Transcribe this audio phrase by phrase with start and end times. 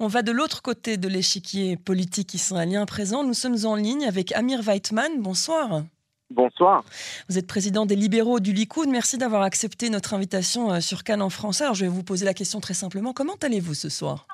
[0.00, 3.24] On va de l'autre côté de l'échiquier politique israélien présent.
[3.24, 5.20] Nous sommes en ligne avec Amir Weitman.
[5.20, 5.82] Bonsoir.
[6.30, 6.84] Bonsoir.
[7.28, 8.88] Vous êtes président des libéraux du Likoud.
[8.88, 11.64] Merci d'avoir accepté notre invitation euh, sur Cannes en français.
[11.64, 13.12] Alors, je vais vous poser la question très simplement.
[13.12, 14.28] Comment allez-vous ce soir?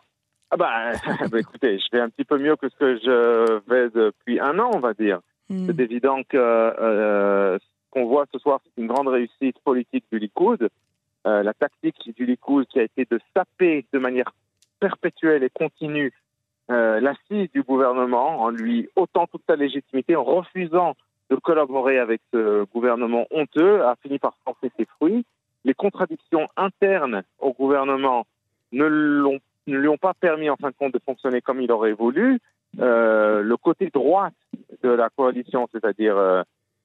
[0.51, 0.93] Ah bah,
[1.31, 4.59] bah, écoutez, je vais un petit peu mieux que ce que je vais depuis un
[4.59, 5.21] an, on va dire.
[5.49, 5.67] Hmm.
[5.67, 10.19] C'est évident que euh, ce qu'on voit ce soir, c'est une grande réussite politique du
[10.19, 10.69] Likoud.
[11.27, 14.31] Euh, la tactique du Likoud qui a été de saper de manière
[14.81, 16.13] perpétuelle et continue
[16.71, 20.95] euh, l'assise du gouvernement en lui ôtant toute sa légitimité, en refusant
[21.31, 25.25] de collaborer avec ce gouvernement honteux, a fini par porter ses fruits.
[25.65, 28.27] Les contradictions internes au gouvernement
[28.73, 28.89] ne,
[29.67, 32.41] ne lui ont pas permis, en fin de compte, de fonctionner comme il aurait voulu.
[32.81, 34.31] Euh, le côté droit
[34.83, 36.43] de la coalition, c'est-à-dire euh,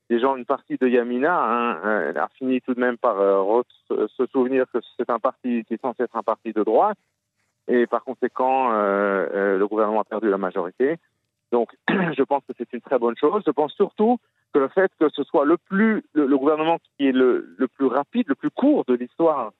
[0.09, 3.17] des gens, une partie de Yamina, hein, euh, a fini tout de même par
[3.87, 6.97] se souvenir que c'est un parti qui est censé être un parti de droite,
[7.69, 10.97] et par conséquent, euh, le gouvernement a perdu la majorité.
[11.51, 13.43] Donc, je pense que c'est une très bonne chose.
[13.45, 14.17] Je pense surtout
[14.53, 17.85] que le fait que ce soit le plus le, gouvernement qui est le, le, plus
[17.85, 19.51] rapide, le plus court de l'histoire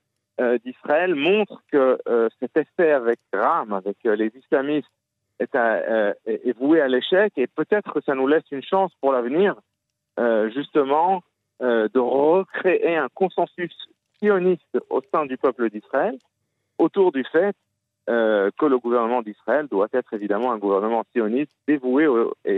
[0.63, 1.99] d'Israël montre que
[2.39, 4.89] cet essai avec Ram, avec les islamistes,
[5.37, 5.53] est,
[6.25, 9.55] est, voué à l'échec et peut-être que ça nous laisse une chance pour l'avenir
[10.19, 11.23] euh, justement
[11.61, 13.73] euh, de recréer un consensus
[14.17, 16.17] sioniste au sein du peuple d'Israël
[16.77, 17.55] autour du fait
[18.09, 22.07] euh, que le gouvernement d'Israël doit être évidemment un gouvernement sioniste dévoué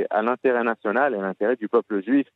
[0.10, 2.28] à l'intérêt national et à l'intérêt du peuple juif.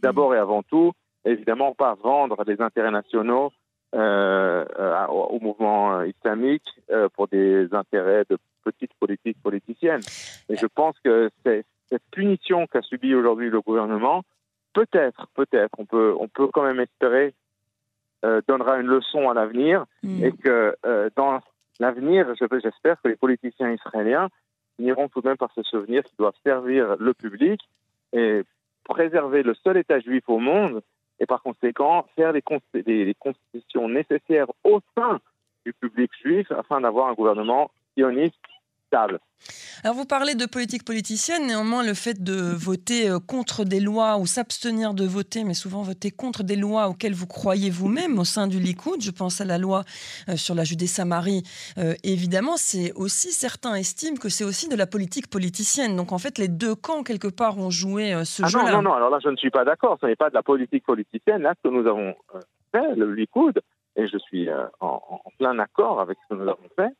[0.00, 0.92] D'abord et avant tout,
[1.24, 3.52] évidemment, pas vendre les intérêts nationaux
[3.92, 6.68] au mouvement islamique
[7.14, 10.02] pour des intérêts de petites politiques politiciennes.
[10.48, 14.22] Et je pense que cette punition qu'a subie aujourd'hui le gouvernement
[14.76, 17.34] peut-être, peut-être, on peut, on peut quand même espérer,
[18.24, 20.24] euh, donnera une leçon à l'avenir mm.
[20.24, 21.40] et que euh, dans
[21.80, 24.28] l'avenir, j'espère que les politiciens israéliens
[24.76, 27.60] finiront tout de même par se souvenir qu'ils doivent servir le public
[28.12, 28.42] et
[28.84, 30.82] préserver le seul État juif au monde
[31.18, 35.20] et par conséquent faire les, constitutions nécessaires au sein
[35.64, 38.36] du public juif afin d'avoir un gouvernement sioniste
[39.84, 44.16] alors vous parlez de politique politicienne, néanmoins le fait de voter euh, contre des lois
[44.18, 48.24] ou s'abstenir de voter, mais souvent voter contre des lois auxquelles vous croyez vous-même au
[48.24, 49.82] sein du Likoud, je pense à la loi
[50.28, 51.42] euh, sur la Judée-Samarie,
[51.78, 55.96] euh, évidemment, c'est aussi, certains estiment que c'est aussi de la politique politicienne.
[55.96, 58.72] Donc en fait, les deux camps, quelque part, ont joué ce ah jeu-là.
[58.72, 60.42] Non, non, non, alors là, je ne suis pas d'accord, ce n'est pas de la
[60.42, 61.42] politique politicienne.
[61.42, 62.14] Là, ce que nous avons
[62.72, 63.60] fait, le Likoud,
[63.96, 64.48] et je suis
[64.80, 66.90] en, en plein accord avec ce que nous avons fait,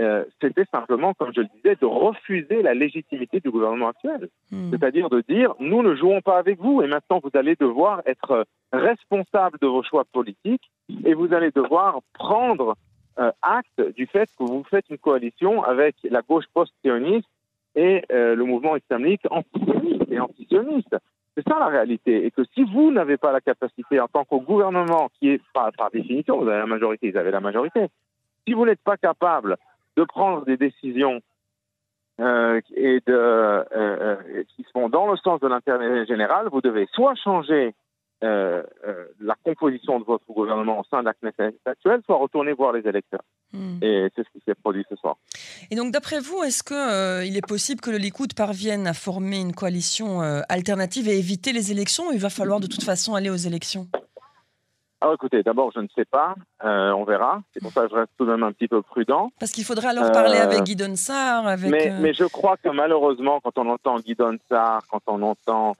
[0.00, 4.28] euh, c'était simplement, comme je le disais, de refuser la légitimité du gouvernement actuel.
[4.50, 4.70] Hmm.
[4.70, 8.46] C'est-à-dire de dire, nous ne jouons pas avec vous et maintenant vous allez devoir être
[8.72, 10.70] responsable de vos choix politiques
[11.04, 12.76] et vous allez devoir prendre
[13.18, 17.28] euh, acte du fait que vous faites une coalition avec la gauche post-sioniste
[17.74, 20.96] et euh, le mouvement islamique anti-sioniste et anti-sioniste.
[21.36, 22.24] C'est ça la réalité.
[22.24, 25.70] Et que si vous n'avez pas la capacité en tant que gouvernement, qui est par,
[25.72, 27.88] par définition, vous avez la majorité, vous avez la majorité,
[28.46, 29.56] si vous n'êtes pas capable
[29.96, 31.20] de prendre des décisions
[32.20, 36.86] euh, et de, euh, euh, qui sont dans le sens de l'intérêt général, vous devez
[36.92, 37.74] soit changer
[38.24, 42.86] la composition de votre gouvernement au sein de la Knesset actuelle, soit retourner voir les
[42.86, 43.24] électeurs.
[43.52, 43.82] Hmm.
[43.82, 45.16] Et c'est ce qui s'est produit ce soir.
[45.72, 49.52] Et donc, d'après vous, est-ce qu'il est possible que le Likoud parvienne à former une
[49.52, 53.34] coalition alternative et éviter les élections ou il va falloir de toute façon aller aux
[53.34, 53.88] élections?
[55.02, 57.42] Alors écoutez, d'abord, je ne sais pas, euh, on verra.
[57.52, 59.32] C'est pour ça que je reste tout de même un petit peu prudent.
[59.40, 61.72] Parce qu'il faudrait alors parler avec euh, Guy Donsard, avec...
[61.72, 65.74] Mais, euh, mais, je crois que malheureusement, quand on entend Guy Donsard, quand on entend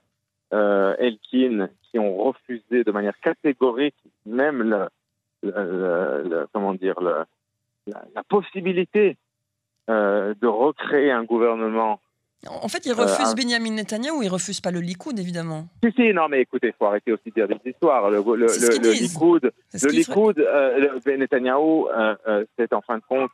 [0.51, 3.95] Elkin, qui ont refusé de manière catégorique
[4.27, 4.89] même
[5.43, 7.25] le, comment dire, la,
[8.29, 9.17] possibilité
[9.87, 12.01] de recréer un gouvernement
[12.49, 15.67] en fait, il refuse euh, Benjamin Netanyahu, il refuse pas le Likoud, évidemment.
[15.85, 18.11] Si, si, non, mais écoutez, il faut arrêter aussi de dire des histoires.
[18.11, 23.31] Le, le, le, Likoud, le Likoud euh, Netanyahu, euh, euh, c'est en fin de compte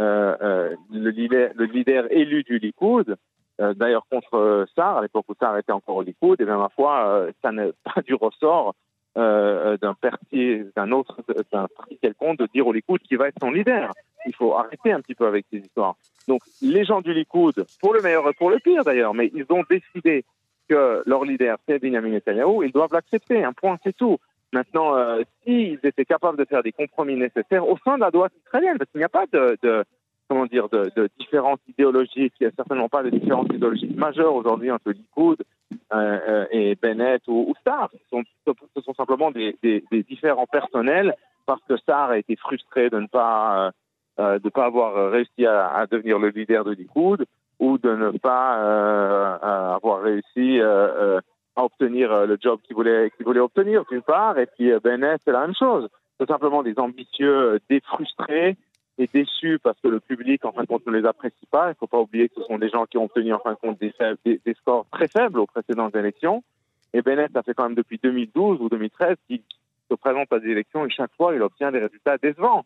[0.00, 3.16] euh, le, leader, le leader élu du Likoud.
[3.58, 7.28] D'ailleurs, contre Sarr, à l'époque où Sarr était encore au Likoud, et bien, ma foi,
[7.42, 8.74] ça n'est pas du ressort
[9.14, 11.20] d'un parti, d'un autre,
[11.52, 13.92] d'un parti quelconque de dire au Likoud qui va être son leader.
[14.26, 15.96] Il faut arrêter un petit peu avec ces histoires.
[16.28, 19.46] Donc les gens du Likoud, pour le meilleur et pour le pire d'ailleurs, mais ils
[19.50, 20.24] ont décidé
[20.68, 23.42] que leur leader, c'est Benjamin Netanyahu, ils doivent l'accepter.
[23.44, 24.18] Un point, c'est tout.
[24.52, 28.32] Maintenant, euh, s'ils étaient capables de faire des compromis nécessaires au sein de la droite
[28.46, 29.84] israélienne, parce qu'il n'y a pas de, de
[30.28, 34.34] comment dire, de, de différences idéologiques, il n'y a certainement pas de différences idéologiques majeures
[34.34, 35.42] aujourd'hui entre Likoud
[35.92, 37.90] euh, euh, et Bennett ou, ou Starr.
[37.92, 41.14] Ce sont, simplement des, des, des, différents personnels
[41.46, 43.72] parce que Starr a été frustré de ne pas
[44.18, 47.24] de ne pas avoir réussi à, devenir le leader de Likoud
[47.58, 49.34] ou de ne pas
[49.74, 54.38] avoir réussi à obtenir le job qu'il voulait, qu'il voulait obtenir, d'une part.
[54.38, 55.88] Et puis Bennett, c'est la même chose.
[56.18, 58.56] Tout simplement des ambitieux défrustrés
[58.98, 61.66] et déçus parce que le public, en fin de compte, ne les apprécie pas.
[61.66, 63.52] Il ne faut pas oublier que ce sont des gens qui ont obtenu, en fin
[63.52, 63.94] de compte, des,
[64.24, 66.42] des, scores très faibles aux précédentes élections.
[66.92, 69.42] Et Bennett, ça fait quand même depuis 2012 ou 2013 qu'il
[69.90, 72.64] se présente à des élections et chaque fois, il obtient des résultats décevants.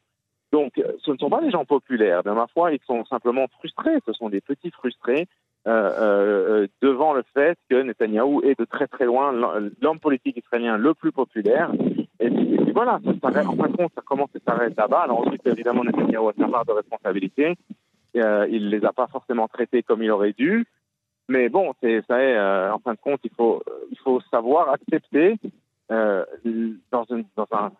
[0.52, 2.22] Donc, euh, ce ne sont pas des gens populaires.
[2.22, 3.98] De ma foi, ils sont simplement frustrés.
[4.06, 5.26] Ce sont des petits frustrés
[5.66, 10.76] euh, euh, devant le fait que Netanyahou est de très très loin l'homme politique israélien
[10.76, 11.72] le plus populaire.
[12.20, 13.46] Et puis, voilà, ça s'arrête.
[13.48, 15.00] En fin de compte, ça commence et s'arrête là-bas.
[15.00, 17.56] Alors ensuite, évidemment, Netanyahou a sa part de responsabilité.
[18.16, 20.66] Euh, il les a pas forcément traités comme il aurait dû.
[21.28, 22.38] Mais bon, c'est ça est.
[22.70, 23.60] en fin de compte, il faut
[23.90, 25.36] il faut savoir accepter
[25.90, 27.72] dans, une, dans un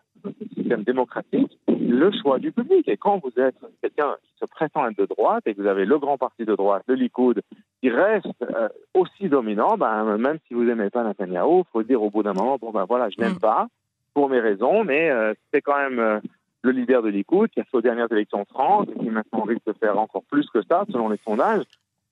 [0.67, 2.87] système démocratique le choix du public.
[2.87, 5.85] Et quand vous êtes quelqu'un qui se prétend être de droite et que vous avez
[5.85, 7.41] le grand parti de droite, le Likoud,
[7.81, 12.01] qui reste euh, aussi dominant, ben, même si vous n'aimez pas Netanyahu, il faut dire
[12.01, 13.39] au bout d'un moment, bon ben voilà, je n'aime mm.
[13.39, 13.67] pas,
[14.13, 16.19] pour mes raisons, mais euh, c'est quand même euh,
[16.63, 19.41] le leader de Likoud qui a fait aux dernières élections de France et qui maintenant
[19.41, 21.63] risque de faire encore plus que ça, selon les sondages.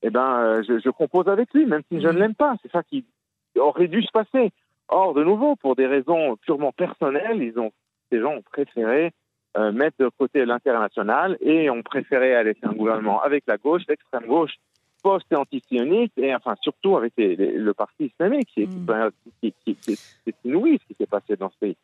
[0.04, 2.18] Eh ben, je, je compose avec lui, même si je ne mm.
[2.18, 2.56] l'aime pas.
[2.62, 3.06] C'est ça qui
[3.58, 4.52] aurait dû se passer.
[4.88, 7.72] Or, de nouveau, pour des raisons purement personnelles, ils ont,
[8.12, 9.12] ces gens ont préféré
[9.58, 13.84] euh, mettre de côté l'international et ont préféré aller faire un gouvernement avec la gauche,
[13.88, 14.52] l'extrême gauche,
[15.02, 19.58] post et enfin surtout avec le parti islamique, qui est, mm.
[20.26, 21.78] c'est inouï ce qui s'est passé dans ce pays.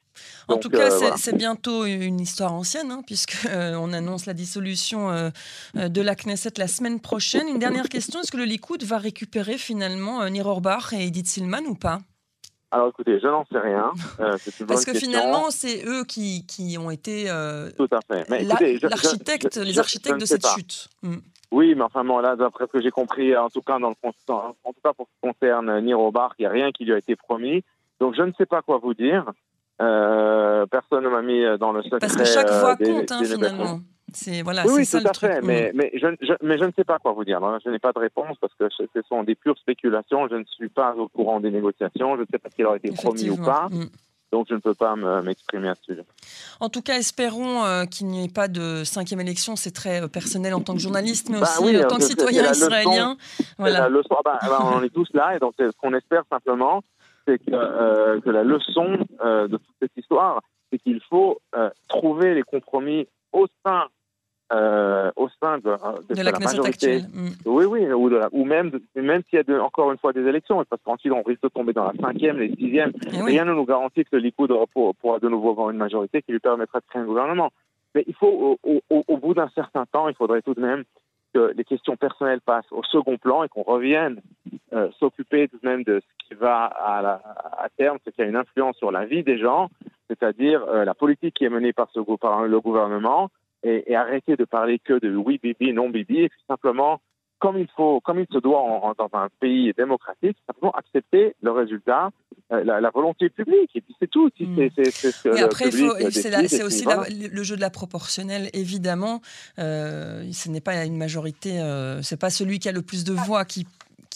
[0.49, 4.33] En tout cas, euh, c'est bientôt une histoire ancienne, hein, puisque euh, on annonce la
[4.33, 5.31] dissolution
[5.75, 7.47] de la Knesset la semaine prochaine.
[7.47, 11.65] Une dernière question est-ce que le Likoud va récupérer finalement Nir Orbach et Edith Silman
[11.67, 11.99] ou pas?
[12.71, 13.91] Alors écoutez, je n'en sais rien.
[14.21, 14.37] Euh,
[14.67, 18.29] Parce que finalement, c'est eux qui, qui, ont été euh, Tout à fait.
[18.81, 20.87] l'architecte, les architectes de cette chute.
[21.03, 21.17] Hmm.
[21.51, 23.95] Oui, mais enfin, bon, là, d'après ce que j'ai compris, en tout cas, dans le,
[24.03, 26.93] en tout cas pour ce qui concerne Niro Bar, il n'y a rien qui lui
[26.93, 27.63] a été promis.
[27.99, 29.25] Donc, je ne sais pas quoi vous dire.
[29.81, 31.99] Euh, personne ne m'a mis dans le secret.
[31.99, 33.79] Parce que chaque voix compte, hein, finalement.
[34.13, 35.41] C'est voilà, oui, ça tout à fait.
[35.41, 36.07] Mais, mais, je,
[36.41, 37.39] mais je ne sais pas quoi vous dire.
[37.63, 40.27] Je n'ai pas de réponse parce que ce sont des pures spéculations.
[40.27, 42.15] Je ne suis pas au courant des négociations.
[42.15, 43.67] Je ne sais pas qu'il aurait été promis ou pas.
[43.71, 43.85] Mm.
[44.31, 46.05] Donc je ne peux pas m'exprimer à ce sujet.
[46.59, 49.55] En tout cas, espérons euh, qu'il n'y ait pas de cinquième élection.
[49.55, 52.49] C'est très euh, personnel en tant que journaliste, mais bah aussi en tant que citoyen
[52.49, 53.17] israélien.
[53.57, 53.89] voilà.
[53.89, 56.81] Ah bah, bah, on est tous là, et donc ce qu'on espère simplement,
[57.27, 60.41] c'est que, euh, que, la leçon de toute cette histoire,
[60.71, 61.41] c'est qu'il faut
[61.89, 63.87] trouver les compromis au sein
[64.53, 65.69] euh, au sein de,
[66.21, 67.01] la, majorité.
[67.01, 67.29] Mm.
[67.45, 70.63] Oui, oui, ou, de ou même, même s'il y a encore une fois des élections,
[70.69, 72.91] parce qu'ensuite on risque de tomber dans la cinquième, les sixième.
[73.13, 76.33] Eh Rien ne nous garantit que le Likoud pourra de nouveau avoir une majorité qui
[76.33, 77.51] lui permettra de créer un gouvernement.
[77.95, 78.59] Mais il faut,
[78.89, 80.83] au, bout d'un certain temps, il faudrait tout de même
[81.33, 84.21] que les questions personnelles passent au second plan et qu'on revienne
[84.73, 87.21] euh, s'occuper tout de même de ce qui va à,
[87.57, 89.69] à terme, ce qui a une influence sur la vie des gens,
[90.09, 93.29] c'est-à-dire euh, la politique qui est menée par, ce, par le gouvernement,
[93.63, 96.99] et, arrêter de parler que de oui Bibi, non Bibi, et puis simplement,
[97.39, 102.11] comme il faut, comme il se doit dans un pays démocratique, simplement accepter le résultat,
[102.51, 104.29] euh, la, volonté publique, et puis c'est tout.
[104.37, 104.69] Si hmm.
[104.75, 109.21] c'est, après, c'est, aussi le jeu de la proportionnelle, évidemment.
[109.57, 113.13] Euh, ce n'est pas une majorité, euh, c'est pas celui qui a le plus de
[113.13, 113.65] voix qui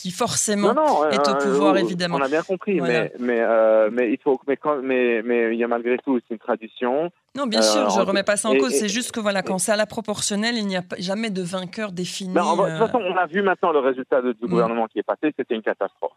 [0.05, 2.17] qui forcément est au pouvoir, évidemment.
[2.17, 5.57] On a bien compris, mais, mais, euh, mais, il faut, mais, quand, mais, mais il
[5.57, 7.09] y a malgré tout une tradition.
[7.35, 8.69] Non, bien sûr, je ne euh, remets pas ça en cause.
[8.69, 11.91] C'est juste que voilà, quand c'est à la proportionnelle, il n'y a jamais de vainqueur
[11.91, 12.35] défini.
[12.35, 14.47] Ben, de toute euh, façon, on a vu maintenant le résultat du mm.
[14.47, 16.13] gouvernement qui est passé, c'était une catastrophe.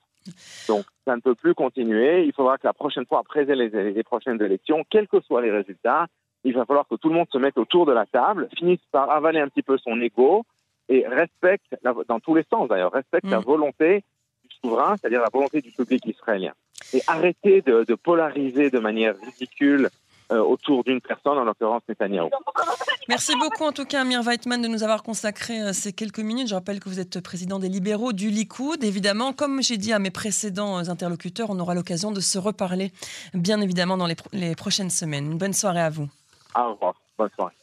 [0.68, 2.26] Donc, ça ne peut plus continuer.
[2.26, 5.50] Il faudra que la prochaine fois, après les, les prochaines élections, quels que soient les
[5.50, 6.08] résultats,
[6.44, 9.10] il va falloir que tout le monde se mette autour de la table, finisse par
[9.10, 10.44] avaler un petit peu son ego,
[10.88, 13.44] et respecte, dans tous les sens d'ailleurs, respecte la mm.
[13.44, 14.04] volonté
[14.44, 16.52] du souverain, c'est-à-dire la volonté du public israélien.
[16.94, 19.90] Et arrêter de, polariser de manière ridicule
[20.30, 22.28] euh, autour d'une personne, en l'occurrence Netanyahu.
[23.08, 26.48] Merci beaucoup en tout cas Amir Weitman de nous avoir consacré euh, ces quelques minutes.
[26.48, 28.84] Je rappelle que vous êtes président des libéraux du Likoud.
[28.84, 32.92] Évidemment, comme j'ai dit à mes précédents euh, interlocuteurs, on aura l'occasion de se reparler
[33.32, 35.32] bien évidemment dans les, les prochaines semaines.
[35.32, 36.08] Une bonne soirée à vous.
[36.54, 36.94] Au revoir.
[37.16, 37.58] Bonne soirée.